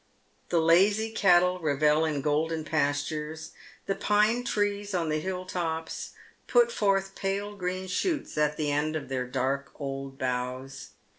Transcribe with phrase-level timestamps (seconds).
[0.49, 3.51] The lazy cattle revel in golden pastures;
[3.85, 6.13] the pine trees on the hill tcps
[6.47, 10.93] put forth pale green shoots at the ends of their dark old boughs.